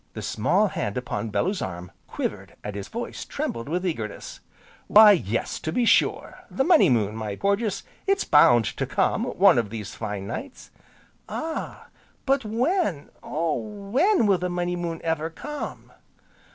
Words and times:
The 0.13 0.23
small 0.23 0.69
hand 0.69 0.97
upon 0.97 1.29
Bellew's 1.29 1.61
arm, 1.61 1.91
quivered, 2.07 2.55
and 2.63 2.75
his 2.75 2.87
voice 2.87 3.23
trembled 3.23 3.69
with 3.69 3.85
eagerness. 3.85 4.39
"Why 4.87 5.11
yes, 5.11 5.59
to 5.59 5.71
be 5.71 5.85
sure, 5.85 6.39
the 6.49 6.63
Money 6.63 6.89
Moon, 6.89 7.15
my 7.15 7.35
Porges, 7.35 7.83
it's 8.07 8.23
bound 8.23 8.65
to 8.77 8.87
come, 8.87 9.25
one 9.25 9.59
of 9.59 9.69
these 9.69 9.93
fine 9.93 10.25
nights." 10.25 10.71
"Ah! 11.29 11.89
but 12.25 12.43
when, 12.43 13.09
oh! 13.21 13.57
when 13.59 14.25
will 14.25 14.39
the 14.39 14.49
Money 14.49 14.75
Moon 14.75 15.01
ever 15.03 15.29
come?" 15.29 15.91